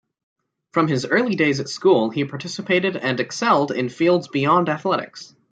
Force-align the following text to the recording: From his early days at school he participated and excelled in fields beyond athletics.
From 0.73 0.87
his 0.87 1.05
early 1.05 1.35
days 1.35 1.59
at 1.59 1.69
school 1.69 2.09
he 2.09 2.25
participated 2.25 2.97
and 2.97 3.19
excelled 3.19 3.71
in 3.71 3.87
fields 3.87 4.27
beyond 4.29 4.67
athletics. 4.67 5.35